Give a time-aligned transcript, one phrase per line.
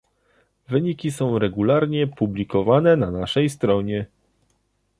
[0.69, 4.05] Wyniki są regularnie publikowane na naszej stronie